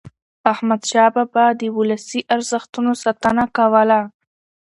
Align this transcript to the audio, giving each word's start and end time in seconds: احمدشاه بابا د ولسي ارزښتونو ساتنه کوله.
احمدشاه 0.51 1.09
بابا 1.15 1.45
د 1.59 1.61
ولسي 1.77 2.21
ارزښتونو 2.35 2.91
ساتنه 3.03 3.43
کوله. 3.57 3.99